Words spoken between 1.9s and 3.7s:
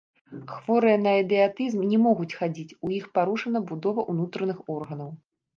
не могуць хадзіць, у іх парушана